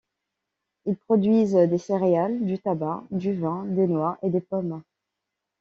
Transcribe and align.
Ils 0.87 0.97
produisent 0.97 1.53
des 1.53 1.77
céréales, 1.77 2.43
du 2.43 2.57
tabac, 2.57 3.03
du 3.11 3.33
vin, 3.39 3.65
des 3.67 3.85
noix 3.85 4.17
et 4.23 4.31
des 4.31 4.41
pommes. 4.41 4.81